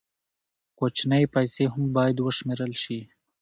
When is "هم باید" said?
1.73-2.17